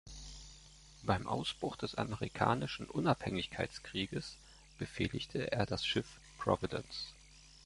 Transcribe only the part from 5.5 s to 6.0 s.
er das